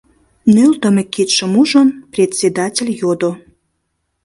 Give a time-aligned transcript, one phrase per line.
[0.53, 3.31] Нӧлтымӧ кидшым ужын, председатель йодо: